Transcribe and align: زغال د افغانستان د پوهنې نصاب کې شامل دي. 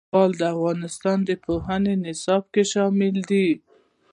زغال 0.07 0.31
د 0.39 0.41
افغانستان 0.57 1.17
د 1.29 1.31
پوهنې 1.45 1.93
نصاب 2.05 2.43
کې 2.53 2.63
شامل 2.71 3.15
دي. 3.29 3.47